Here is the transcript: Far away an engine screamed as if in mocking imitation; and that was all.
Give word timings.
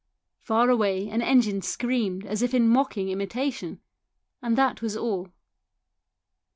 Far 0.39 0.71
away 0.71 1.07
an 1.09 1.21
engine 1.21 1.61
screamed 1.61 2.25
as 2.25 2.41
if 2.41 2.55
in 2.55 2.67
mocking 2.67 3.09
imitation; 3.09 3.81
and 4.41 4.57
that 4.57 4.81
was 4.81 4.97
all. 4.97 5.27